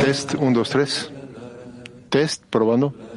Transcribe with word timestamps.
Test, 0.00 0.34
1, 0.34 0.52
2, 0.52 0.64
3. 0.64 1.10
Test, 2.08 2.42
probando. 2.48 3.13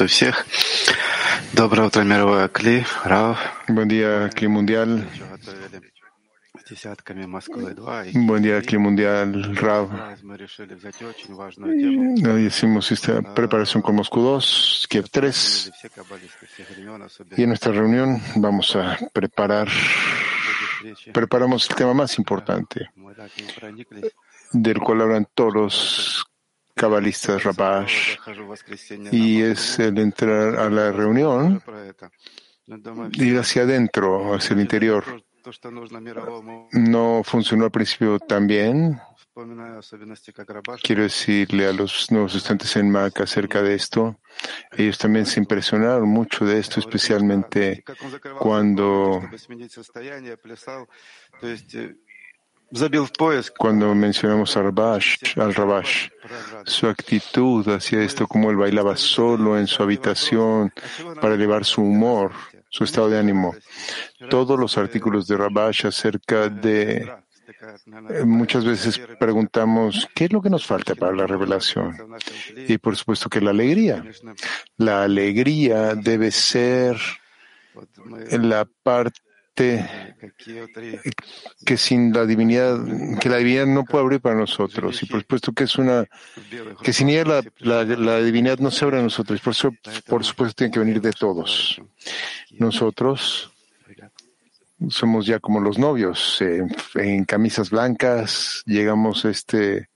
Приветствую 0.00 0.08
всех. 0.08 0.46
Доброе 1.52 1.88
утро, 1.88 2.02
мировое 2.02 2.48
Кли, 2.48 2.86
Рав. 3.04 3.38
Buen 3.68 3.88
día, 3.88 4.30
Cli 4.30 4.48
Mundial. 4.48 5.04
Десятками 6.70 7.26
Москвы 7.26 7.74
2. 7.74 8.14
Buen 8.26 8.42
día, 8.42 8.62
Cli 8.62 8.78
Mundial, 8.78 9.54
Rav. 9.54 9.90
Мы 10.22 10.38
решили 10.38 10.72
взять 10.72 11.02
очень 11.02 11.34
важную 11.34 11.78
тему. 11.78 12.14
Hoy 12.26 12.46
hicimos 12.46 12.90
esta 12.90 13.20
preparación 13.20 13.82
con 13.82 13.96
Moscú 13.96 14.22
2, 14.22 14.86
Kiev 14.88 15.10
3. 15.10 15.70
Все 15.74 15.90
каббалисты 15.90 16.46
всех 16.46 16.70
времен, 16.70 17.02
особенно 17.02 17.34
Y 17.36 17.42
en 17.42 17.48
nuestra 17.50 17.72
reunión 17.72 18.22
vamos 18.34 18.74
a 18.76 18.96
preparar, 19.12 19.68
встречи. 19.68 21.10
preparamos 21.12 21.68
el 21.68 21.76
tema 21.76 21.92
más 21.92 22.16
importante, 22.18 22.88
Мы 22.96 23.14
так 23.14 23.30
и 23.36 23.42
не 23.42 23.52
прониклись. 23.52 24.10
del 24.54 24.78
cual 24.78 25.02
hablan 25.02 25.26
todos 25.34 25.52
los 25.54 26.26
cabalistas 26.81 27.43
Rabash 27.43 28.17
y 29.11 29.43
es 29.43 29.77
el 29.77 29.99
entrar 29.99 30.55
a 30.55 30.67
la 30.67 30.91
reunión 30.91 31.61
ir 33.13 33.37
hacia 33.37 33.61
adentro, 33.61 34.33
hacia 34.33 34.55
el 34.55 34.61
interior. 34.61 35.03
No 36.71 37.21
funcionó 37.23 37.65
al 37.65 37.71
principio 37.71 38.17
tan 38.17 38.47
bien. 38.47 38.99
Quiero 40.81 41.03
decirle 41.03 41.67
a 41.67 41.73
los 41.73 42.11
nuevos 42.11 42.33
estudiantes 42.33 42.75
en 42.75 42.89
MAC 42.89 43.21
acerca 43.21 43.61
de 43.61 43.75
esto. 43.75 44.19
Ellos 44.71 44.97
también 44.97 45.27
se 45.27 45.39
impresionaron 45.39 46.09
mucho 46.09 46.45
de 46.45 46.57
esto, 46.57 46.79
especialmente 46.79 47.83
cuando 48.39 49.21
cuando 53.57 53.93
mencionamos 53.95 54.55
a 54.57 54.63
Rabash, 54.63 55.17
al 55.37 55.53
Rabash. 55.53 56.09
Su 56.65 56.87
actitud 56.87 57.67
hacia 57.67 58.01
esto, 58.01 58.27
como 58.27 58.49
él 58.49 58.57
bailaba 58.57 58.95
solo 58.95 59.57
en 59.57 59.67
su 59.67 59.83
habitación 59.83 60.71
para 61.21 61.35
elevar 61.35 61.65
su 61.65 61.81
humor, 61.81 62.31
su 62.69 62.83
estado 62.83 63.09
de 63.09 63.19
ánimo. 63.19 63.55
Todos 64.29 64.59
los 64.59 64.77
artículos 64.77 65.27
de 65.27 65.37
Rabash 65.37 65.87
acerca 65.87 66.47
de 66.49 67.11
Eh, 68.09 68.23
Muchas 68.25 68.65
veces 68.65 68.99
preguntamos, 69.19 70.07
¿qué 70.15 70.25
es 70.25 70.33
lo 70.33 70.41
que 70.41 70.49
nos 70.49 70.65
falta 70.65 70.95
para 70.95 71.15
la 71.15 71.27
revelación? 71.27 71.95
Y 72.67 72.77
por 72.77 72.95
supuesto 72.95 73.29
que 73.29 73.41
la 73.41 73.51
alegría. 73.51 74.03
La 74.77 75.03
alegría 75.03 75.95
debe 75.95 76.31
ser 76.31 76.97
la 78.31 78.67
parte 78.83 79.19
que 79.53 79.85
sin 81.77 82.13
la 82.13 82.25
divinidad, 82.25 82.79
que 83.19 83.29
la 83.29 83.37
divinidad 83.37 83.67
no 83.67 83.85
puede 83.85 84.03
abrir 84.03 84.21
para 84.21 84.35
nosotros. 84.35 85.03
Y 85.03 85.05
por 85.05 85.21
supuesto 85.21 85.51
que 85.51 85.65
es 85.65 85.77
una, 85.77 86.05
que 86.83 86.93
sin 86.93 87.09
ella 87.09 87.43
la, 87.59 87.59
la, 87.59 87.83
la 87.83 88.21
divinidad 88.21 88.59
no 88.59 88.71
se 88.71 88.85
abre 88.85 88.99
a 88.99 89.03
nosotros. 89.03 89.41
Por 89.41 89.51
eso, 89.51 89.71
por 90.07 90.23
supuesto, 90.23 90.55
tiene 90.55 90.71
que 90.71 90.79
venir 90.79 91.01
de 91.01 91.11
todos. 91.11 91.81
Nosotros 92.51 93.51
somos 94.89 95.25
ya 95.25 95.39
como 95.39 95.59
los 95.59 95.77
novios, 95.77 96.41
eh, 96.41 96.65
en 96.95 97.25
camisas 97.25 97.69
blancas, 97.69 98.63
llegamos 98.65 99.25
a 99.25 99.29
este 99.29 99.89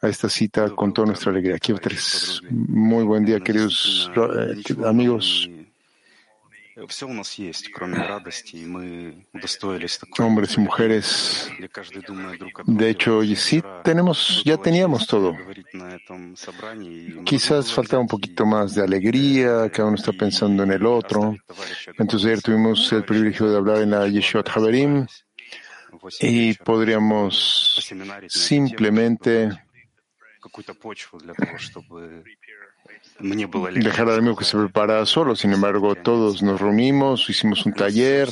a 0.00 0.08
esta 0.08 0.28
cita 0.28 0.68
con 0.70 0.92
toda 0.92 1.06
nuestra 1.06 1.30
alegría. 1.30 1.56
Aquí 1.56 1.72
tres. 1.80 2.42
Muy 2.50 3.04
buen 3.04 3.24
día, 3.24 3.40
queridos 3.40 4.10
eh, 4.14 4.74
amigos, 4.84 5.48
Все 6.87 7.07
у 7.07 7.13
нас 7.13 7.33
есть, 7.33 7.71
кроме 7.71 7.97
радости, 7.97 8.55
и 8.55 8.65
мы 8.65 9.25
удостоились 9.33 9.97
такой. 9.97 10.25
hombres 10.25 10.55
y 10.57 10.61
mujeres. 10.61 11.49
Где 11.57 11.67
каждый 11.67 12.01
думает 12.03 12.39
друг 12.39 12.59
о 12.59 12.63
De 12.63 12.71
друге. 12.71 12.91
hecho, 12.91 13.21
y 13.23 13.35
sí 13.35 13.59
Вчера 13.59 13.83
tenemos, 13.83 14.41
ya 14.45 14.55
было 14.55 14.63
teníamos 14.63 14.99
честь 15.01 15.09
todo. 15.11 15.33
говорить 15.33 15.73
на 15.73 15.95
этом 15.95 16.37
собрании, 16.37 17.07
и 17.09 17.13
мы 17.15 17.25
Quizás 17.25 17.65
готовы 17.65 17.75
faltaba 17.75 18.01
un 18.01 18.07
взять 18.07 18.11
poquito 18.11 18.43
и 18.43 18.47
más 18.47 18.73
de 18.75 18.83
alegría, 18.83 19.69
cada 19.71 19.87
uno 19.89 19.95
está 19.97 20.13
pensando 20.13 20.63
en 20.63 20.71
el 20.71 20.85
otro. 20.85 21.35
оставить 21.35 21.45
товарища, 21.47 21.91
Entonces 21.97 22.25
ayer 22.27 22.41
tuvimos 22.41 22.91
el 22.93 23.03
privilegio 23.03 23.49
de 23.51 23.57
hablar 23.57 23.81
en 23.81 23.89
la 23.91 24.07
Yeshua 24.07 24.43
Haverim 24.47 25.05
Восемь 25.91 26.29
y 26.29 26.47
вечера 26.49 26.63
podríamos 26.63 27.73
посеминарить 27.75 28.33
на 28.33 28.39
эту 28.39 28.47
тему, 28.47 28.67
simplemente 28.67 29.63
dejar 33.20 34.08
al 34.08 34.18
amigo 34.18 34.36
que 34.36 34.44
se 34.44 34.56
prepara 34.56 35.04
solo. 35.06 35.36
Sin 35.36 35.52
embargo, 35.52 35.94
todos 35.94 36.42
nos 36.42 36.60
reunimos, 36.60 37.28
hicimos 37.28 37.64
un 37.66 37.72
taller 37.72 38.28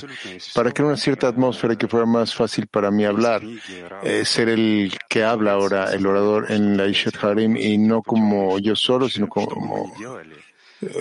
para 0.54 0.72
crear 0.72 0.88
una 0.88 0.96
cierta 0.96 1.28
atmósfera 1.28 1.76
que 1.76 1.88
fuera 1.88 2.06
más 2.06 2.34
fácil 2.34 2.66
para 2.66 2.90
mí 2.90 3.04
hablar, 3.04 3.42
eh, 4.02 4.24
ser 4.24 4.48
el 4.48 4.92
que 5.08 5.24
habla 5.24 5.52
ahora, 5.52 5.92
el 5.92 6.06
orador 6.06 6.50
en 6.50 6.76
la 6.76 6.86
Ishet 6.86 7.22
Harim, 7.22 7.56
y 7.56 7.78
no 7.78 8.02
como 8.02 8.58
yo 8.58 8.76
solo, 8.76 9.08
sino 9.08 9.28
como, 9.28 9.92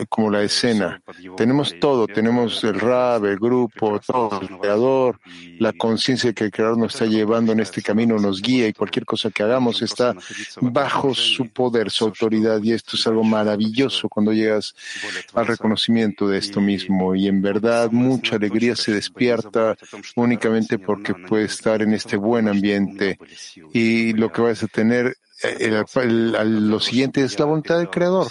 como 0.09 0.29
la 0.29 0.43
escena. 0.43 1.01
Tenemos 1.35 1.75
todo, 1.79 2.07
tenemos 2.07 2.63
el 2.63 2.79
rab, 2.79 3.25
el 3.25 3.37
grupo, 3.37 3.99
todo, 3.99 4.41
el 4.41 4.49
creador, 4.59 5.19
la 5.59 5.73
conciencia 5.73 6.33
que 6.33 6.45
el 6.45 6.51
creador 6.51 6.77
nos 6.77 6.93
está 6.93 7.05
llevando 7.05 7.51
en 7.51 7.59
este 7.59 7.81
camino, 7.81 8.17
nos 8.17 8.41
guía 8.41 8.67
y 8.67 8.73
cualquier 8.73 9.05
cosa 9.05 9.29
que 9.29 9.43
hagamos 9.43 9.81
está 9.81 10.15
bajo 10.61 11.13
su 11.13 11.47
poder, 11.49 11.89
su 11.89 12.05
autoridad, 12.05 12.61
y 12.61 12.73
esto 12.73 12.95
es 12.95 13.07
algo 13.07 13.23
maravilloso 13.23 14.09
cuando 14.09 14.33
llegas 14.33 14.75
al 15.33 15.47
reconocimiento 15.47 16.27
de 16.27 16.37
esto 16.37 16.61
mismo. 16.61 17.15
Y 17.15 17.27
en 17.27 17.41
verdad 17.41 17.91
mucha 17.91 18.35
alegría 18.35 18.75
se 18.75 18.93
despierta 18.93 19.75
únicamente 20.15 20.77
porque 20.79 21.13
puedes 21.13 21.53
estar 21.53 21.81
en 21.81 21.93
este 21.93 22.17
buen 22.17 22.47
ambiente 22.47 23.17
y 23.73 24.13
lo 24.13 24.31
que 24.31 24.41
vas 24.41 24.63
a 24.63 24.67
tener, 24.67 25.15
lo 26.43 26.79
siguiente 26.79 27.23
es 27.23 27.39
la 27.39 27.45
voluntad 27.45 27.77
del 27.77 27.89
Creador. 27.89 28.27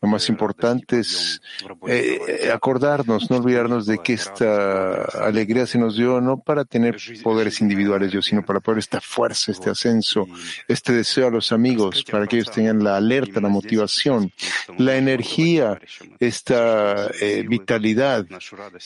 Lo 0.00 0.08
más 0.08 0.28
importante 0.28 1.00
es 1.00 1.40
eh, 1.86 2.50
acordarnos, 2.52 3.30
no 3.30 3.38
olvidarnos 3.38 3.86
de 3.86 3.98
que 3.98 4.14
esta 4.14 5.04
alegría 5.04 5.66
se 5.66 5.78
nos 5.78 5.96
dio 5.96 6.20
no 6.20 6.38
para 6.38 6.64
tener 6.64 6.96
poderes 7.22 7.60
individuales, 7.60 8.12
sino 8.24 8.44
para 8.44 8.60
poder 8.60 8.78
esta 8.78 9.00
fuerza, 9.00 9.52
este 9.52 9.70
ascenso, 9.70 10.26
este 10.68 10.92
deseo 10.92 11.28
a 11.28 11.30
los 11.30 11.52
amigos, 11.52 12.04
para 12.04 12.26
que 12.26 12.36
ellos 12.36 12.50
tengan 12.50 12.82
la 12.82 12.96
alerta, 12.96 13.40
la 13.40 13.48
motivación, 13.48 14.32
la 14.78 14.96
energía, 14.96 15.80
esta 16.18 17.08
eh, 17.20 17.44
vitalidad, 17.48 18.26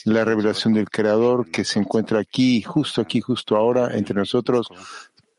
la 0.05 0.25
revelación 0.25 0.73
del 0.73 0.89
Creador 0.89 1.49
que 1.49 1.63
se 1.63 1.79
encuentra 1.79 2.19
aquí, 2.19 2.61
justo 2.61 3.01
aquí, 3.01 3.21
justo 3.21 3.55
ahora, 3.55 3.95
entre 3.97 4.15
nosotros, 4.15 4.67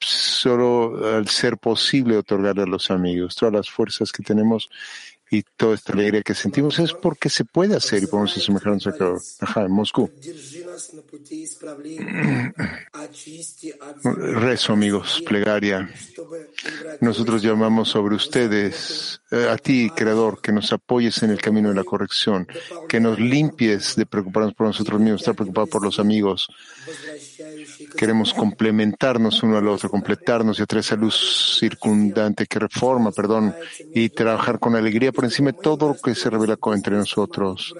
solo 0.04 1.16
al 1.16 1.28
ser 1.28 1.58
posible 1.58 2.16
otorgarle 2.16 2.62
a 2.62 2.66
los 2.66 2.90
amigos. 2.90 3.36
Todas 3.36 3.54
las 3.54 3.70
fuerzas 3.70 4.12
que 4.12 4.22
tenemos 4.22 4.68
y 5.32 5.42
toda 5.56 5.74
esta 5.74 5.94
alegría 5.94 6.22
que 6.22 6.34
sentimos 6.34 6.78
es 6.78 6.92
porque 6.92 7.30
se 7.30 7.46
puede 7.46 7.74
hacer 7.74 8.02
y 8.02 8.06
podemos 8.06 8.36
asemejarnos 8.36 8.86
a 8.86 8.92
Ajá, 9.40 9.62
en 9.62 9.72
Moscú. 9.72 10.10
Rezo, 14.04 14.74
amigos, 14.74 15.22
plegaria. 15.26 15.88
Nosotros 17.00 17.42
llamamos 17.42 17.88
sobre 17.88 18.14
ustedes, 18.14 19.22
eh, 19.30 19.48
a 19.48 19.56
ti, 19.56 19.90
Creador, 19.96 20.42
que 20.42 20.52
nos 20.52 20.70
apoyes 20.70 21.22
en 21.22 21.30
el 21.30 21.40
camino 21.40 21.70
de 21.70 21.76
la 21.76 21.84
corrección, 21.84 22.46
que 22.86 23.00
nos 23.00 23.18
limpies 23.18 23.96
de 23.96 24.04
preocuparnos 24.04 24.52
por 24.52 24.66
nosotros 24.66 25.00
mismos, 25.00 25.22
estar 25.22 25.34
preocupados 25.34 25.70
por 25.70 25.82
los 25.82 25.98
amigos, 25.98 26.46
Queremos 27.96 28.34
complementarnos 28.34 29.42
uno 29.42 29.58
al 29.58 29.68
otro, 29.68 29.90
completarnos 29.90 30.58
y 30.58 30.62
atraer 30.62 30.80
esa 30.80 30.96
luz 30.96 31.58
circundante 31.58 32.46
que 32.46 32.58
reforma, 32.58 33.12
perdón, 33.12 33.54
y 33.94 34.08
trabajar 34.08 34.58
con 34.58 34.76
alegría 34.76 35.12
por 35.12 35.24
encima 35.24 35.52
de 35.52 35.58
todo 35.62 35.88
lo 35.88 35.94
que 35.94 36.14
se 36.14 36.30
revela 36.30 36.58
entre 36.74 36.96
nosotros 36.96 37.74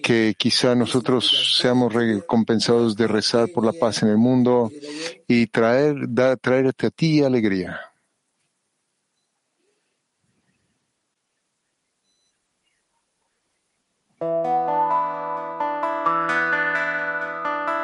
que 0.00 0.34
quizá 0.36 0.74
nosotros 0.74 1.58
seamos 1.60 1.92
recompensados 1.92 2.96
de 2.96 3.06
rezar 3.06 3.48
por 3.54 3.64
la 3.64 3.72
paz 3.72 4.02
en 4.02 4.08
el 4.08 4.16
mundo 4.16 4.70
y 5.28 5.46
traer, 5.46 5.94
da, 6.08 6.36
traerte 6.36 6.86
a 6.86 6.90
ti 6.90 7.22
alegría. 7.22 7.89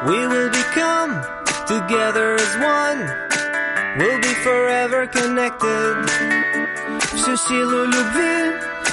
We 0.08 0.20
will 0.32 0.50
become 0.50 1.10
together 1.66 2.28
as 2.44 2.52
one. 2.78 3.00
We'll 3.98 4.20
be 4.28 4.34
forever 4.46 5.06
connected. 5.18 5.94
Всю 7.14 7.36
силу 7.36 7.84
любви 7.94 8.36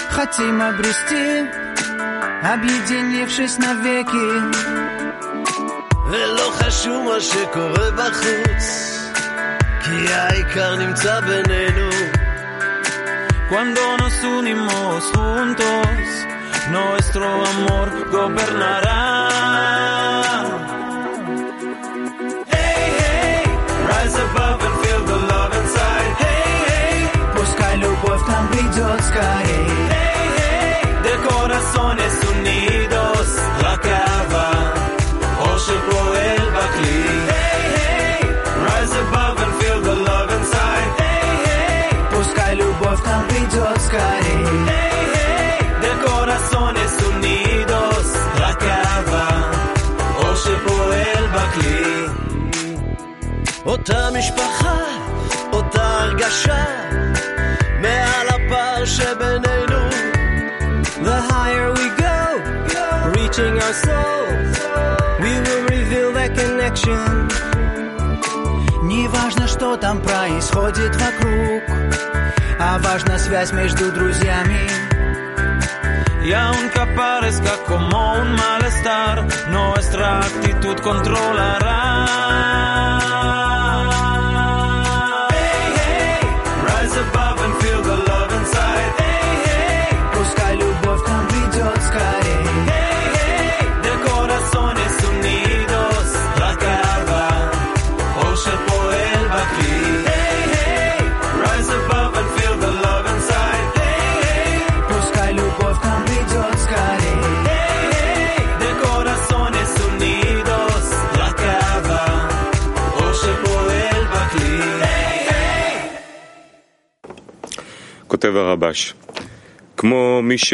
хотим 0.10 0.62
обрести. 0.62 1.70
объединившись 2.44 3.58
навеки. 3.60 4.30
ולא 6.12 6.52
חשוב 6.52 7.06
מה 7.06 7.22
שקורה 7.22 7.92
בחוץ, 7.92 8.66
כי 9.84 10.14
העיקר 10.14 10.76
נמצא 10.76 11.20
בינינו. 11.20 11.90
Cuando 13.52 13.82
nos 14.02 14.16
unimos 14.38 15.02
juntos, 15.16 16.08
nuestro 16.76 17.28
amor 17.52 17.88
gobernará. 18.16 19.33
придет 29.14 29.14
скорее. 29.14 29.68
Hey, 29.90 30.28
hey, 30.40 31.04
de 31.04 31.14
corazones 31.28 32.16
unidos, 32.34 33.30
רק 33.64 33.86
אהבה, 33.86 34.52
אור 35.38 35.58
שפועל 35.58 36.50
בכלי. 36.56 37.04
Hey, 37.30 37.62
hey, 37.78 38.26
rise 38.66 38.94
above 39.04 39.38
and 39.46 39.54
feel 39.60 39.80
the 39.82 39.96
love 40.10 40.30
inside. 40.38 40.92
Hey, 41.02 41.28
hey, 41.46 41.96
пускай 42.12 42.56
любовь 42.56 43.02
там 43.04 43.24
придет 43.28 43.82
скорее. 43.82 44.46
Hey, 44.72 45.02
hey, 45.16 45.64
de 45.84 45.92
corazones 46.04 46.94
unidos, 47.12 48.08
רק 48.40 48.64
אהבה, 48.64 49.28
אור 50.16 50.36
שפועל 50.36 51.28
בכלי. 51.34 52.06
אותה 53.66 54.10
משפחה, 54.18 54.78
אותה 55.54 56.00
הרגשה, 56.02 56.63
reaching 63.75 63.91
our 63.91 64.55
soul, 64.55 65.21
we 65.21 65.33
will 65.41 65.65
reveal 65.69 66.13
that 66.13 66.35
connection. 66.35 67.29
Не 68.87 69.09
важно, 69.09 69.49
что 69.49 69.77
там 69.77 70.01
происходит 70.01 70.95
вокруг, 70.97 71.63
а 72.61 72.79
важна 72.79 73.19
связь 73.19 73.53
между 73.53 73.91
друзьями. 73.93 74.69
Y 76.25 76.33
aunque 76.33 76.87
parezca 76.97 77.53
como 77.67 78.15
un 78.15 78.35
malestar, 78.35 79.27
nuestra 79.51 80.21
actitud 80.21 80.81
controlará. 80.81 82.05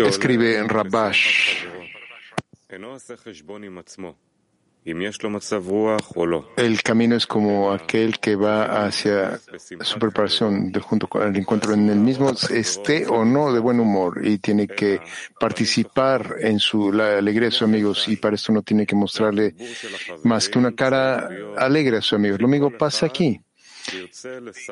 Escribe 0.07 0.63
Rabash. 0.69 1.65
El 6.57 6.83
camino 6.83 7.15
es 7.15 7.27
como 7.27 7.71
aquel 7.71 8.19
que 8.19 8.35
va 8.35 8.85
hacia 8.87 9.39
su 9.83 9.99
preparación 9.99 10.73
de 10.73 10.81
junto 10.81 11.07
con 11.07 11.23
el 11.23 11.37
encuentro 11.37 11.75
en 11.75 11.91
el 11.91 11.99
mismo, 11.99 12.31
esté 12.51 13.07
o 13.07 13.25
no 13.25 13.53
de 13.53 13.61
buen 13.61 13.79
humor, 13.79 14.27
y 14.27 14.39
tiene 14.39 14.67
que 14.67 15.01
participar 15.39 16.37
en 16.41 16.59
su, 16.59 16.93
la 16.93 17.19
alegría 17.19 17.49
de 17.49 17.53
sus 17.53 17.63
amigos, 17.63 18.09
y 18.09 18.17
para 18.17 18.37
esto 18.37 18.53
no 18.53 18.63
tiene 18.63 18.87
que 18.87 18.97
mostrarle 18.97 19.55
más 20.25 20.49
que 20.49 20.59
una 20.59 20.75
cara 20.75 21.29
alegre 21.59 21.99
a 21.99 22.01
sus 22.01 22.15
amigos. 22.15 22.41
Lo 22.41 22.49
mismo 22.49 22.71
pasa 22.71 23.07
aquí. 23.07 23.41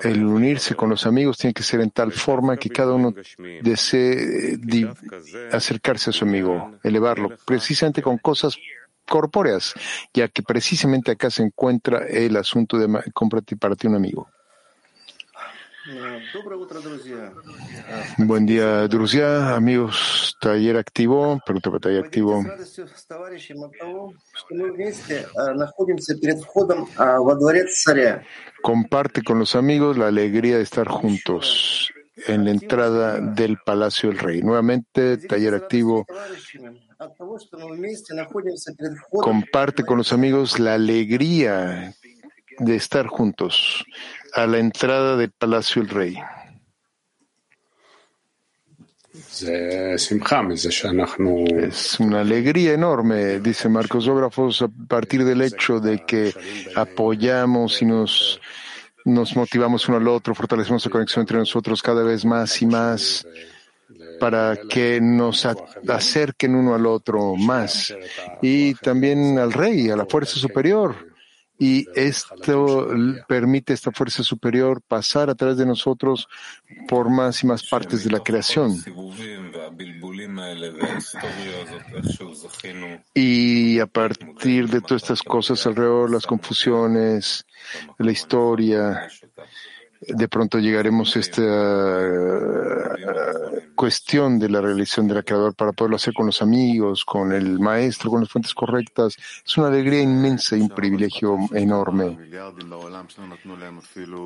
El 0.02 0.24
unirse 0.24 0.74
con 0.74 0.90
los 0.90 1.06
amigos 1.06 1.38
tiene 1.38 1.54
que 1.54 1.62
ser 1.62 1.80
en 1.80 1.90
tal 1.90 2.12
forma 2.12 2.56
que 2.56 2.70
cada 2.70 2.92
uno 2.94 3.14
desee 3.62 4.54
eh, 4.54 4.92
acercarse 5.52 6.10
a 6.10 6.12
su 6.12 6.24
amigo, 6.24 6.78
elevarlo, 6.82 7.30
precisamente 7.44 8.02
con 8.02 8.18
cosas 8.18 8.56
corpóreas, 9.06 9.74
ya 10.12 10.28
que 10.28 10.42
precisamente 10.42 11.10
acá 11.10 11.30
se 11.30 11.42
encuentra 11.42 12.06
el 12.06 12.36
asunto 12.36 12.78
de 12.78 13.02
cómprate 13.12 13.56
para 13.56 13.74
ti 13.74 13.86
un 13.86 13.96
amigo. 13.96 14.28
Buen 18.18 18.44
día, 18.44 18.86
Druzia, 18.88 19.54
amigos, 19.54 20.36
taller 20.40 20.76
activo, 20.76 21.40
pregunta 21.44 21.70
para 21.70 21.80
taller 21.80 22.04
activo. 22.04 22.44
Comparte 28.62 29.22
con 29.22 29.38
los 29.38 29.54
amigos 29.54 29.96
la 29.96 30.08
alegría 30.08 30.56
de 30.58 30.62
estar 30.62 30.88
juntos 30.88 31.90
en 32.26 32.44
la 32.44 32.50
entrada 32.50 33.18
del 33.20 33.56
Palacio 33.64 34.10
del 34.10 34.18
Rey. 34.18 34.42
Nuevamente, 34.42 35.16
taller 35.16 35.54
activo. 35.54 36.06
Comparte 39.10 39.84
con 39.84 39.98
los 39.98 40.12
amigos 40.12 40.58
la 40.58 40.74
alegría 40.74 41.94
de 42.58 42.76
estar 42.76 43.06
juntos 43.06 43.84
a 44.34 44.46
la 44.46 44.58
entrada 44.58 45.16
del 45.16 45.30
Palacio 45.30 45.82
el 45.82 45.88
Rey. 45.88 46.16
Es 51.48 51.98
una 52.00 52.20
alegría 52.20 52.72
enorme, 52.72 53.40
dice 53.40 53.68
Marcos 53.68 54.06
Ógrafos, 54.08 54.62
a 54.62 54.68
partir 54.88 55.24
del 55.24 55.42
hecho 55.42 55.80
de 55.80 56.04
que 56.04 56.32
apoyamos 56.76 57.82
y 57.82 57.86
nos, 57.86 58.40
nos 59.04 59.36
motivamos 59.36 59.88
uno 59.88 59.98
al 59.98 60.08
otro, 60.08 60.34
fortalecemos 60.34 60.84
la 60.84 60.90
conexión 60.90 61.22
entre 61.22 61.38
nosotros 61.38 61.82
cada 61.82 62.02
vez 62.02 62.24
más 62.24 62.60
y 62.62 62.66
más 62.66 63.26
para 64.18 64.56
que 64.68 65.00
nos 65.00 65.46
acerquen 65.88 66.54
uno 66.54 66.74
al 66.74 66.86
otro 66.86 67.34
más. 67.36 67.94
Y 68.42 68.74
también 68.74 69.38
al 69.38 69.52
rey, 69.52 69.90
a 69.90 69.96
la 69.96 70.06
fuerza 70.06 70.38
superior. 70.38 71.07
Y 71.58 71.86
esto 71.94 72.88
permite 73.26 73.72
a 73.72 73.74
esta 73.74 73.90
fuerza 73.90 74.22
superior 74.22 74.80
pasar 74.80 75.28
a 75.28 75.34
través 75.34 75.56
de 75.56 75.66
nosotros 75.66 76.28
por 76.86 77.10
más 77.10 77.42
y 77.42 77.46
más 77.46 77.64
partes 77.64 78.04
de 78.04 78.10
la 78.10 78.20
creación. 78.20 78.76
Y 83.14 83.80
a 83.80 83.86
partir 83.86 84.68
de 84.68 84.80
todas 84.80 85.02
estas 85.02 85.22
cosas 85.22 85.66
alrededor, 85.66 86.10
las 86.10 86.26
confusiones, 86.26 87.44
la 87.98 88.12
historia, 88.12 89.08
de 90.00 90.28
pronto 90.28 90.58
llegaremos 90.58 91.16
a 91.16 91.18
esta 91.18 91.42
eh, 91.42 92.88
cuestión 93.74 94.38
de 94.38 94.48
la 94.48 94.60
realización 94.60 95.08
del 95.08 95.24
creador 95.24 95.54
para 95.54 95.72
poderlo 95.72 95.96
hacer 95.96 96.14
con 96.14 96.26
los 96.26 96.40
amigos, 96.40 97.04
con 97.04 97.32
el 97.32 97.58
maestro, 97.58 98.10
con 98.10 98.20
las 98.20 98.28
fuentes 98.28 98.54
correctas. 98.54 99.16
Es 99.44 99.56
una 99.56 99.68
alegría 99.68 100.00
inmensa 100.00 100.56
y 100.56 100.60
un 100.60 100.68
privilegio 100.68 101.36
enorme. 101.52 102.16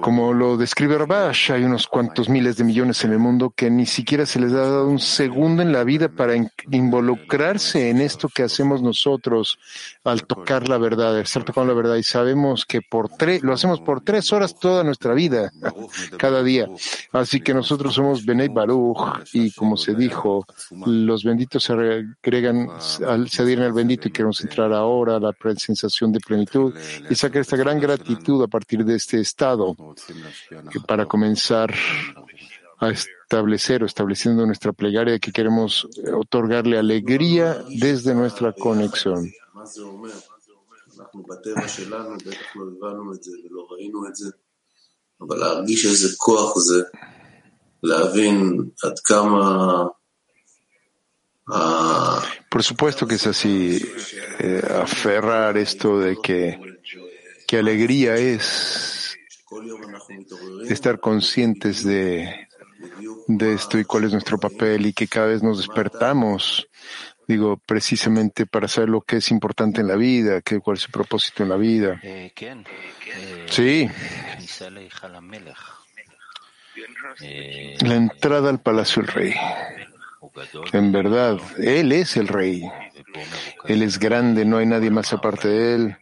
Como 0.00 0.32
lo 0.32 0.56
describe 0.56 0.98
Rabash, 0.98 1.52
hay 1.52 1.64
unos 1.64 1.86
cuantos 1.86 2.28
miles 2.28 2.56
de 2.56 2.64
millones 2.64 3.04
en 3.04 3.12
el 3.12 3.18
mundo 3.18 3.52
que 3.54 3.70
ni 3.70 3.86
siquiera 3.86 4.26
se 4.26 4.40
les 4.40 4.52
ha 4.52 4.56
dado 4.60 4.88
un 4.88 4.98
segundo 4.98 5.62
en 5.62 5.72
la 5.72 5.84
vida 5.84 6.08
para 6.08 6.34
involucrarse 6.70 7.88
en 7.90 8.00
esto 8.00 8.28
que 8.28 8.42
hacemos 8.42 8.82
nosotros 8.82 9.58
al 10.04 10.24
tocar 10.26 10.68
la 10.68 10.78
verdad, 10.78 11.16
al 11.16 11.22
estar 11.22 11.44
tocando 11.44 11.72
la 11.72 11.80
verdad. 11.80 11.96
Y 11.96 12.02
sabemos 12.02 12.66
que 12.66 12.80
por 12.82 13.08
tres, 13.08 13.42
lo 13.42 13.52
hacemos 13.52 13.80
por 13.80 14.02
tres 14.02 14.32
horas 14.32 14.58
toda 14.58 14.84
nuestra 14.84 15.14
vida 15.14 15.50
cada 16.16 16.42
día. 16.42 16.68
Así 17.12 17.40
que 17.40 17.54
nosotros 17.54 17.94
somos 17.94 18.24
Benei 18.24 18.48
Baruch 18.48 19.28
y 19.32 19.50
como 19.52 19.76
se 19.76 19.94
dijo, 19.94 20.46
los 20.86 21.24
benditos 21.24 21.64
se 21.64 21.72
agregan, 21.72 22.68
se 22.80 23.42
adhieren 23.42 23.64
al 23.64 23.72
bendito 23.72 24.08
y 24.08 24.12
queremos 24.12 24.40
entrar 24.40 24.72
ahora 24.72 25.16
a 25.16 25.20
la 25.20 25.34
sensación 25.56 26.12
de 26.12 26.20
plenitud 26.20 26.74
y 27.08 27.14
sacar 27.14 27.42
esta 27.42 27.56
gran 27.56 27.78
gratitud 27.78 28.42
a 28.42 28.48
partir 28.48 28.84
de 28.84 28.96
este 28.96 29.20
estado 29.20 29.76
para 30.86 31.06
comenzar 31.06 31.72
a 32.78 32.90
establecer 32.90 33.82
o 33.82 33.86
estableciendo 33.86 34.44
nuestra 34.44 34.72
plegaria 34.72 35.18
que 35.18 35.30
queremos 35.30 35.88
otorgarle 36.12 36.78
alegría 36.78 37.62
desde 37.68 38.14
nuestra 38.14 38.52
conexión. 38.52 39.30
Por 52.50 52.62
supuesto 52.62 53.06
que 53.06 53.16
es 53.16 53.26
así, 53.26 53.80
eh, 54.38 54.62
aferrar 54.82 55.56
esto 55.56 55.98
de 55.98 56.16
que, 56.22 56.58
que 57.46 57.58
alegría 57.58 58.14
es 58.14 59.18
estar 60.68 61.00
conscientes 61.00 61.84
de 61.84 62.48
esto 63.28 63.78
y 63.78 63.84
cuál 63.84 64.04
es 64.04 64.12
nuestro 64.12 64.38
papel 64.38 64.86
y 64.86 64.92
que 64.92 65.08
cada 65.08 65.26
vez 65.26 65.42
nos 65.42 65.58
despertamos, 65.58 66.68
digo, 67.26 67.56
precisamente 67.56 68.46
para 68.46 68.68
saber 68.68 68.90
lo 68.90 69.00
que 69.00 69.16
es 69.16 69.30
importante 69.30 69.80
en 69.80 69.88
la 69.88 69.96
vida, 69.96 70.40
que, 70.40 70.60
cuál 70.60 70.76
es 70.76 70.82
su 70.82 70.90
propósito 70.90 71.42
en 71.42 71.48
la 71.48 71.56
vida. 71.56 72.00
Sí. 73.46 73.88
La 77.80 77.94
entrada 77.94 78.50
al 78.50 78.60
palacio 78.60 79.02
del 79.02 79.12
rey. 79.12 79.34
En 80.72 80.92
verdad, 80.92 81.38
Él 81.58 81.92
es 81.92 82.16
el 82.16 82.28
rey. 82.28 82.62
Él 83.66 83.82
es 83.82 83.98
grande, 83.98 84.44
no 84.44 84.58
hay 84.58 84.66
nadie 84.66 84.90
más 84.90 85.12
aparte 85.12 85.48
de 85.48 85.74
Él. 85.74 85.96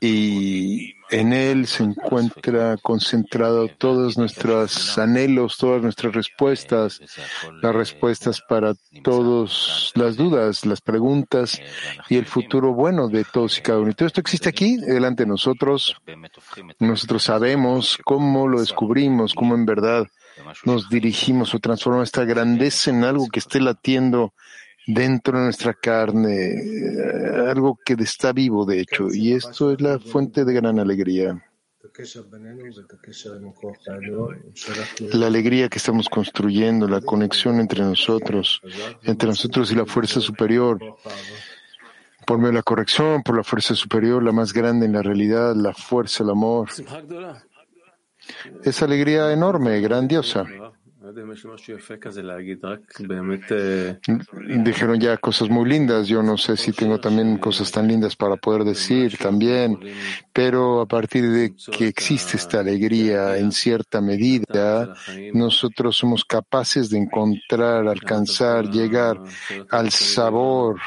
Y 0.00 0.94
en 1.12 1.34
Él 1.34 1.66
se 1.66 1.84
encuentra 1.84 2.76
concentrado 2.78 3.68
todos 3.68 4.16
nuestros 4.16 4.98
anhelos, 4.98 5.58
todas 5.58 5.82
nuestras 5.82 6.14
respuestas, 6.14 7.00
las 7.60 7.74
respuestas 7.74 8.40
para 8.48 8.72
todas 9.04 9.92
las 9.94 10.16
dudas, 10.16 10.64
las 10.64 10.80
preguntas 10.80 11.60
y 12.08 12.16
el 12.16 12.24
futuro 12.24 12.72
bueno 12.72 13.08
de 13.08 13.24
todos 13.24 13.58
y 13.58 13.60
cada 13.60 13.80
uno. 13.80 13.90
Y 13.90 13.94
todo 13.94 14.06
esto 14.06 14.22
existe 14.22 14.48
aquí, 14.48 14.78
delante 14.78 15.24
de 15.24 15.28
nosotros. 15.28 15.96
Nosotros 16.78 17.22
sabemos 17.22 17.98
cómo 18.04 18.48
lo 18.48 18.60
descubrimos, 18.60 19.34
cómo 19.34 19.54
en 19.54 19.66
verdad 19.66 20.06
nos 20.64 20.88
dirigimos 20.88 21.54
o 21.54 21.58
transformamos 21.58 22.08
esta 22.08 22.24
grandeza 22.24 22.90
en 22.90 23.04
algo 23.04 23.28
que 23.28 23.38
esté 23.38 23.60
latiendo 23.60 24.32
dentro 24.86 25.38
de 25.38 25.44
nuestra 25.44 25.74
carne, 25.74 26.50
eh, 26.50 27.50
algo 27.50 27.78
que 27.84 27.94
está 27.94 28.32
vivo 28.32 28.64
de 28.64 28.80
hecho, 28.80 29.08
y 29.12 29.32
esto 29.32 29.72
es 29.72 29.80
la 29.80 29.98
fuente 29.98 30.44
de 30.44 30.52
gran 30.52 30.78
alegría. 30.78 31.42
La 35.12 35.26
alegría 35.26 35.68
que 35.68 35.78
estamos 35.78 36.08
construyendo, 36.08 36.88
la 36.88 37.00
conexión 37.00 37.60
entre 37.60 37.82
nosotros, 37.82 38.62
entre 39.02 39.28
nosotros 39.28 39.70
y 39.72 39.74
la 39.74 39.84
fuerza 39.84 40.20
superior, 40.20 40.78
por 42.26 42.38
medio 42.38 42.50
de 42.50 42.56
la 42.56 42.62
corrección, 42.62 43.22
por 43.22 43.36
la 43.36 43.44
fuerza 43.44 43.74
superior, 43.74 44.22
la 44.22 44.32
más 44.32 44.52
grande 44.52 44.86
en 44.86 44.92
la 44.92 45.02
realidad, 45.02 45.54
la 45.54 45.74
fuerza, 45.74 46.22
el 46.22 46.30
amor. 46.30 46.68
Es 48.64 48.82
alegría 48.82 49.32
enorme, 49.32 49.80
grandiosa. 49.80 50.46
Dijeron 54.64 55.00
ya 55.00 55.16
cosas 55.16 55.48
muy 55.48 55.68
lindas. 55.68 56.08
Yo 56.08 56.22
no 56.22 56.36
sé 56.36 56.56
si 56.56 56.72
tengo 56.72 57.00
también 57.00 57.38
cosas 57.38 57.70
tan 57.70 57.88
lindas 57.88 58.16
para 58.16 58.36
poder 58.36 58.64
decir 58.64 59.16
también, 59.18 59.78
pero 60.32 60.80
a 60.80 60.86
partir 60.86 61.28
de 61.30 61.54
que 61.76 61.88
existe 61.88 62.36
esta 62.36 62.60
alegría 62.60 63.36
en 63.36 63.52
cierta 63.52 64.00
medida, 64.00 64.94
nosotros 65.32 65.96
somos 65.96 66.24
capaces 66.24 66.90
de 66.90 66.98
encontrar, 66.98 67.86
alcanzar, 67.88 68.70
llegar 68.70 69.20
al 69.70 69.90
sabor 69.90 70.80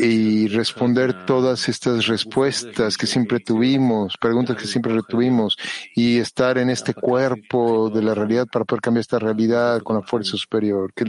y 0.00 0.48
responder 0.48 1.24
todas 1.26 1.68
estas 1.68 2.06
respuestas 2.06 2.96
que 2.96 3.06
siempre 3.06 3.40
tuvimos, 3.40 4.16
preguntas 4.16 4.56
que 4.56 4.66
siempre 4.66 4.92
retuvimos, 4.92 5.56
y 5.94 6.18
estar 6.18 6.58
en 6.58 6.70
este 6.70 6.94
cuerpo 6.94 7.90
de 7.90 8.02
la 8.02 8.14
realidad 8.14 8.46
para 8.50 8.64
poder 8.64 8.82
cambiar 8.82 9.02
esta 9.02 9.18
realidad 9.18 9.82
con 9.82 9.96
la 9.96 10.02
fuerza 10.02 10.36
superior. 10.36 10.92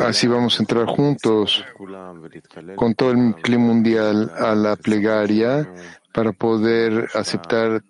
Así 0.00 0.26
vamos 0.26 0.58
a 0.58 0.62
entrar 0.62 0.86
juntos 0.86 1.64
con 2.76 2.94
todo 2.94 3.10
el 3.10 3.34
clima 3.36 3.64
mundial 3.64 4.30
a 4.36 4.54
la 4.54 4.76
plegaria 4.76 5.68
para 6.12 6.32
poder 6.32 7.08
aceptar 7.14 7.82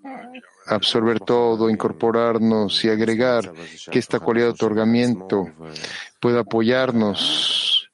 absorber 0.67 1.21
todo, 1.21 1.69
incorporarnos 1.69 2.85
y 2.85 2.89
agregar 2.89 3.53
que 3.91 3.99
esta 3.99 4.21
cualidad 4.21 4.47
de 4.47 4.53
otorgamiento 4.53 5.51
pueda 6.21 6.41
apoyarnos 6.41 7.91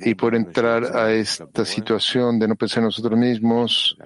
y 0.00 0.14
por 0.14 0.34
entrar 0.34 0.96
a 0.96 1.12
esta 1.12 1.64
situación 1.64 2.38
de 2.38 2.48
no 2.48 2.56
pensar 2.56 2.78
en 2.78 2.84
nosotros 2.84 3.18
mismos 3.18 3.96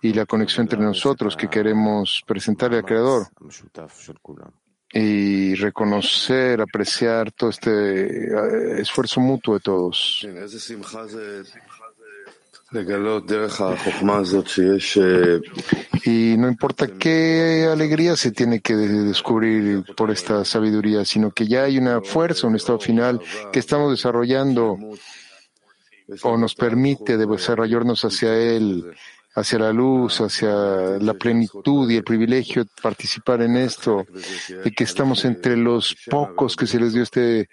y 0.00 0.12
la 0.12 0.26
conexión 0.26 0.64
entre 0.64 0.80
nosotros 0.80 1.36
que 1.36 1.48
queremos 1.48 2.22
presentarle 2.26 2.78
al 2.78 2.84
Creador 2.84 3.26
y 4.90 5.54
reconocer, 5.54 6.62
apreciar 6.62 7.30
todo 7.32 7.50
este 7.50 8.28
eh, 8.32 8.80
esfuerzo 8.80 9.20
mutuo 9.20 9.54
de 9.54 9.60
todos. 9.60 10.26
Y 16.04 16.36
no 16.36 16.48
importa 16.48 16.86
qué 16.86 17.66
alegría 17.70 18.14
se 18.14 18.30
tiene 18.30 18.60
que 18.60 18.76
descubrir 18.76 19.84
por 19.96 20.10
esta 20.10 20.44
sabiduría, 20.44 21.04
sino 21.06 21.30
que 21.30 21.46
ya 21.46 21.64
hay 21.64 21.78
una 21.78 22.02
fuerza, 22.02 22.46
un 22.46 22.56
estado 22.56 22.78
final 22.78 23.22
que 23.52 23.58
estamos 23.58 23.90
desarrollando 23.90 24.76
o 26.22 26.36
nos 26.36 26.54
permite 26.54 27.16
desarrollarnos 27.16 28.04
hacia 28.04 28.36
él, 28.36 28.84
hacia 29.34 29.58
la 29.58 29.72
luz, 29.72 30.20
hacia 30.20 30.50
la 31.00 31.14
plenitud 31.14 31.90
y 31.90 31.96
el 31.96 32.04
privilegio 32.04 32.64
de 32.64 32.70
participar 32.82 33.40
en 33.40 33.56
esto, 33.56 34.06
de 34.62 34.70
que 34.72 34.84
estamos 34.84 35.24
entre 35.24 35.56
los 35.56 35.96
pocos 36.10 36.54
que 36.54 36.66
se 36.66 36.78
les 36.78 36.92
dio 36.92 37.02
este 37.02 37.48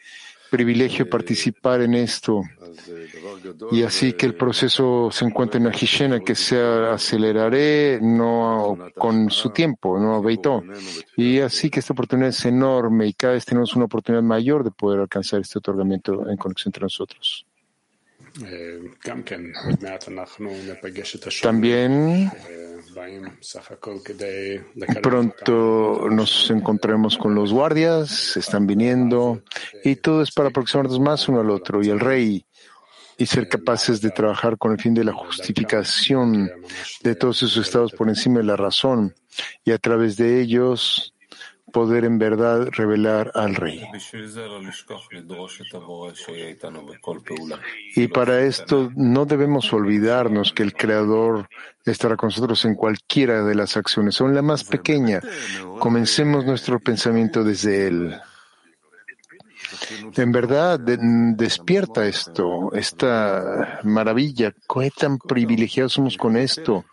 privilegio 0.56 1.10
participar 1.10 1.82
en 1.82 1.96
esto. 1.96 2.42
Y 3.72 3.84
así 3.84 4.14
que 4.14 4.26
el 4.26 4.36
proceso 4.36 5.10
se 5.12 5.26
encuentra 5.26 5.60
en 5.60 5.68
Ajishena, 5.68 6.22
que 6.22 6.34
se 6.34 6.58
aceleraré 6.58 8.00
no 8.02 8.78
con 8.96 9.30
su 9.30 9.50
tiempo, 9.50 10.00
no 10.00 10.22
veito. 10.22 10.64
Y 11.18 11.40
así 11.40 11.70
que 11.70 11.82
esta 11.82 11.92
oportunidad 11.92 12.30
es 12.30 12.46
enorme 12.46 13.08
y 13.08 13.14
cada 13.14 13.34
vez 13.34 13.44
tenemos 13.44 13.76
una 13.76 13.86
oportunidad 13.86 14.24
mayor 14.24 14.64
de 14.64 14.72
poder 14.72 15.02
alcanzar 15.02 15.42
este 15.42 15.60
otorgamiento 15.60 16.30
en 16.30 16.38
conexión 16.38 16.70
entre 16.70 16.84
nosotros. 16.84 17.46
También 21.42 22.32
pronto 25.02 26.08
nos 26.10 26.50
encontraremos 26.52 27.18
con 27.18 27.36
los 27.36 27.54
guardias, 27.54 28.36
están 28.38 28.68
viniendo, 28.68 29.42
y 29.84 29.96
todo 29.96 30.22
es 30.22 30.32
para 30.32 30.50
aproximarnos 30.50 31.00
más 31.00 31.28
uno 31.30 31.42
al 31.42 31.50
otro. 31.50 31.84
Y 31.84 31.90
el 31.90 32.00
rey 32.00 32.46
y 33.18 33.26
ser 33.26 33.48
capaces 33.48 34.02
de 34.02 34.12
trabajar 34.12 34.58
con 34.58 34.74
el 34.74 34.80
fin 34.80 34.94
de 34.94 35.04
la 35.04 35.14
justificación 35.14 36.52
de 37.02 37.16
todos 37.16 37.44
esos 37.44 37.66
estados 37.66 37.94
por 37.94 38.10
encima 38.10 38.40
de 38.40 38.46
la 38.46 38.58
razón 38.58 39.16
y 39.64 39.72
a 39.72 39.78
través 39.78 40.18
de 40.18 40.42
ellos 40.42 41.15
poder 41.72 42.06
en 42.06 42.18
verdad 42.18 42.68
revelar 42.72 43.32
al 43.34 43.56
Rey. 43.56 43.82
Y 47.96 48.08
para 48.08 48.42
esto 48.42 48.92
no 48.96 49.26
debemos 49.26 49.74
olvidarnos 49.74 50.54
que 50.54 50.64
el 50.64 50.74
Creador 50.74 51.48
estará 51.86 52.16
con 52.16 52.28
nosotros 52.28 52.64
en 52.66 52.76
cualquiera 52.76 53.44
de 53.44 53.56
las 53.56 53.78
acciones, 53.78 54.20
aun 54.22 54.36
la 54.36 54.42
más 54.42 54.64
pequeña. 54.64 55.22
Comencemos 55.80 56.46
nuestro 56.46 56.80
pensamiento 56.80 57.44
desde 57.44 57.88
Él. 57.88 58.16
En 60.18 60.32
verdad, 60.32 60.80
de- 60.80 60.98
despierta 61.36 62.06
esto, 62.06 62.72
esta 62.74 63.80
maravilla. 63.84 64.52
¿Qué 64.52 64.92
tan 64.92 65.18
privilegiados 65.18 65.94
somos 65.94 66.18
con 66.18 66.38
esto? 66.38 66.86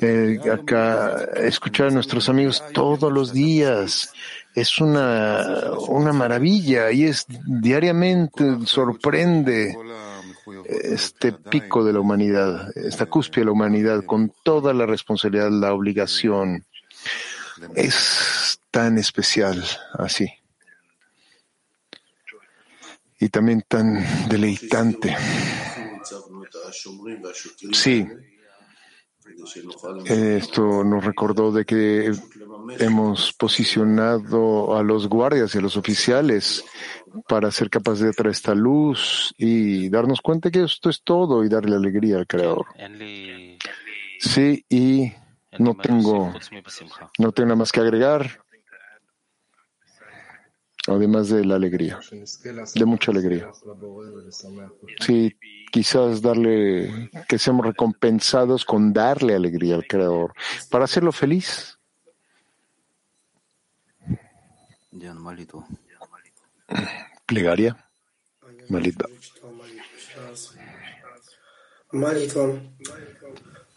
Eh, 0.00 0.38
acá, 0.52 1.24
escuchar 1.36 1.88
a 1.88 1.90
nuestros 1.90 2.28
amigos 2.28 2.62
todos 2.72 3.12
los 3.12 3.32
días 3.32 4.12
es 4.54 4.78
una, 4.78 5.72
una 5.88 6.12
maravilla 6.12 6.90
y 6.92 7.04
es 7.04 7.26
diariamente, 7.46 8.44
sorprende 8.66 9.76
este 10.66 11.32
pico 11.32 11.84
de 11.84 11.92
la 11.92 12.00
humanidad, 12.00 12.70
esta 12.76 13.06
cúspide 13.06 13.40
de 13.40 13.46
la 13.46 13.52
humanidad 13.52 14.04
con 14.04 14.32
toda 14.44 14.72
la 14.72 14.86
responsabilidad, 14.86 15.50
la 15.50 15.72
obligación. 15.72 16.64
Es 17.74 18.60
tan 18.70 18.98
especial 18.98 19.64
así 19.94 20.28
y 23.24 23.30
también 23.30 23.64
tan 23.66 24.04
deleitante. 24.28 25.16
Sí, 27.72 28.06
eh, 30.06 30.36
esto 30.42 30.84
nos 30.84 31.02
recordó 31.02 31.50
de 31.50 31.64
que 31.64 32.12
hemos 32.78 33.32
posicionado 33.32 34.76
a 34.76 34.82
los 34.82 35.08
guardias 35.08 35.54
y 35.54 35.58
a 35.58 35.62
los 35.62 35.78
oficiales 35.78 36.66
para 37.26 37.50
ser 37.50 37.70
capaces 37.70 38.04
de 38.04 38.12
traer 38.12 38.32
esta 38.32 38.54
luz 38.54 39.34
y 39.38 39.88
darnos 39.88 40.20
cuenta 40.20 40.50
que 40.50 40.64
esto 40.64 40.90
es 40.90 41.02
todo 41.02 41.42
y 41.44 41.48
darle 41.48 41.76
alegría 41.76 42.18
al 42.18 42.26
Creador. 42.26 42.66
Sí, 44.18 44.66
y 44.68 45.10
no 45.58 45.74
tengo, 45.76 46.30
no 47.18 47.32
tengo 47.32 47.46
nada 47.46 47.56
más 47.56 47.72
que 47.72 47.80
agregar 47.80 48.43
además 50.87 51.29
de 51.29 51.45
la 51.45 51.55
alegría, 51.55 51.99
de 52.73 52.85
mucha 52.85 53.11
alegría. 53.11 53.51
Sí, 54.99 55.35
quizás 55.71 56.21
darle, 56.21 57.09
que 57.27 57.37
seamos 57.37 57.65
recompensados 57.65 58.65
con 58.65 58.93
darle 58.93 59.35
alegría 59.35 59.75
al 59.75 59.87
Creador, 59.87 60.33
para 60.69 60.85
hacerlo 60.85 61.11
feliz. 61.11 61.77
Диан, 64.91 65.21
молитву. 65.21 65.65
Plegaria, 67.25 67.77
Malita. 68.69 69.05
Молитва. 71.91 72.59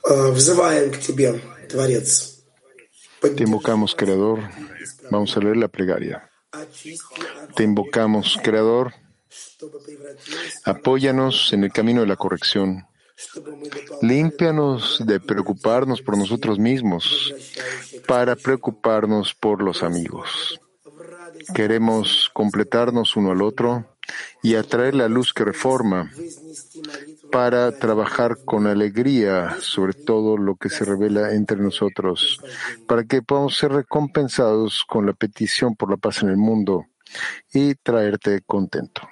Э, 0.04 0.30
Взываем 0.32 0.90
к 0.90 0.98
Тебе, 0.98 1.40
Творец. 1.68 2.44
Te 3.20 3.44
invocamos, 3.44 3.94
Creador. 3.94 4.40
Vamos 5.10 5.36
a 5.36 5.40
leer 5.40 5.56
la 5.56 5.68
plegaria. 5.68 6.28
Te 7.55 7.63
invocamos, 7.63 8.37
Creador, 8.43 8.93
apóyanos 10.63 11.53
en 11.53 11.63
el 11.63 11.71
camino 11.71 12.01
de 12.01 12.07
la 12.07 12.15
corrección. 12.15 12.87
Límpianos 14.01 15.01
de 15.05 15.19
preocuparnos 15.19 16.01
por 16.01 16.17
nosotros 16.17 16.59
mismos 16.59 17.33
para 18.07 18.35
preocuparnos 18.35 19.33
por 19.33 19.63
los 19.63 19.81
amigos. 19.81 20.59
Queremos 21.53 22.29
completarnos 22.33 23.15
uno 23.15 23.31
al 23.31 23.41
otro 23.41 23.97
y 24.43 24.55
atraer 24.55 24.95
la 24.95 25.07
luz 25.07 25.33
que 25.33 25.43
reforma, 25.43 26.11
para 27.37 27.71
trabajar 27.71 28.39
con 28.45 28.65
alegría 28.65 29.57
sobre 29.59 29.93
todo 29.93 30.37
lo 30.37 30.55
que 30.55 30.69
se 30.69 30.83
revela 30.83 31.35
entre 31.35 31.59
nosotros, 31.59 32.41
para 32.87 33.03
que 33.03 33.21
podamos 33.21 33.55
ser 33.55 33.73
recompensados 33.73 34.83
con 34.87 35.05
la 35.05 35.13
petición 35.13 35.75
por 35.75 35.91
la 35.91 35.97
paz 35.97 36.23
en 36.23 36.29
el 36.29 36.37
mundo 36.37 36.87
y 37.53 37.75
traerte 37.75 38.41
contento. 38.41 39.07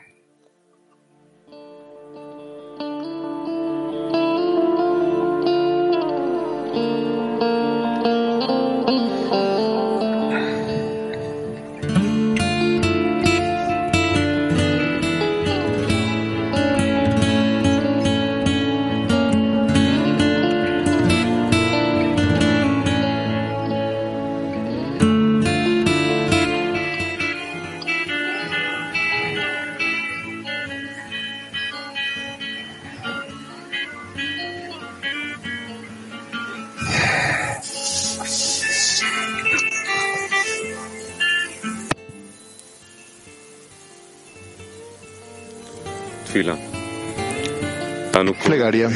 Plegaria. 48.44 48.90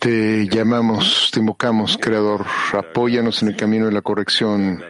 Te 0.00 0.48
llamamos, 0.48 1.30
te 1.32 1.38
invocamos, 1.38 1.96
Creador. 2.00 2.44
Apóyanos 2.72 3.42
en 3.42 3.48
el 3.50 3.56
camino 3.56 3.86
de 3.86 3.92
la 3.92 4.02
corrección. 4.02 4.82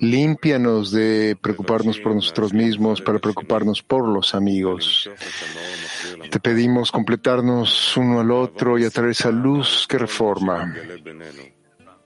Límpianos 0.00 0.90
de 0.90 1.34
preocuparnos 1.40 1.98
por 1.98 2.14
nosotros 2.14 2.52
mismos 2.52 3.00
para 3.00 3.18
preocuparnos 3.20 3.82
por 3.82 4.06
los 4.06 4.34
amigos. 4.34 5.08
Te 6.30 6.38
pedimos 6.38 6.92
completarnos 6.92 7.96
uno 7.96 8.20
al 8.20 8.30
otro 8.30 8.78
y 8.78 8.84
atraer 8.84 9.10
esa 9.10 9.30
luz 9.30 9.86
que 9.88 9.96
reforma 9.96 10.74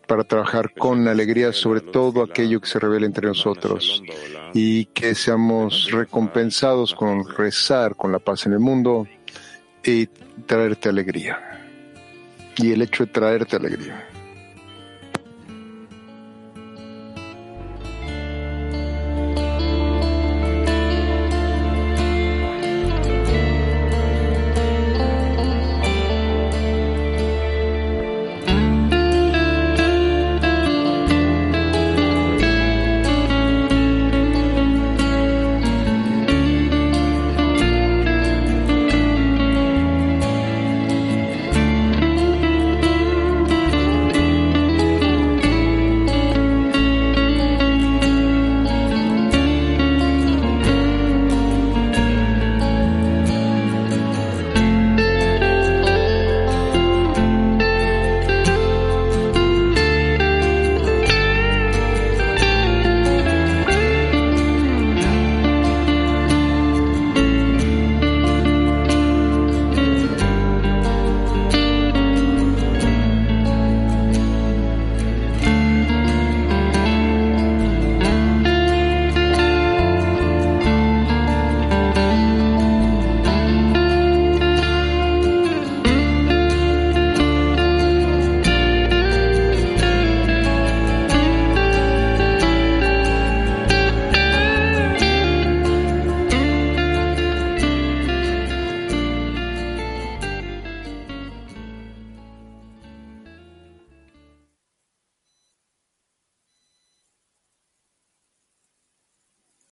para 0.09 0.25
trabajar 0.25 0.73
con 0.75 1.07
alegría 1.07 1.53
sobre 1.53 1.83
todo 1.83 2.23
aquello 2.23 2.61
que 2.61 2.67
se 2.67 2.81
revela 2.81 3.07
entre 3.07 3.29
nosotros 3.29 4.03
y 4.55 4.87
que 4.87 5.15
seamos 5.15 5.91
recompensados 5.93 6.95
con 6.95 7.29
rezar 7.37 7.95
con 7.95 8.11
la 8.11 8.19
paz 8.19 8.47
en 8.47 8.55
el 8.55 8.59
mundo 8.59 9.07
y 9.85 10.07
traerte 10.47 10.89
alegría. 10.89 11.39
Y 12.57 12.73
el 12.73 12.83
hecho 12.83 13.05
de 13.05 13.13
traerte 13.13 13.57
alegría. 13.57 14.08